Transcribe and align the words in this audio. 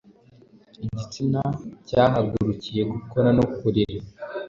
Igitsina 0.85 1.41
cyahagurukiye 1.87 2.81
gukora 2.93 3.27
no 3.37 3.45
kurira. 3.55 4.03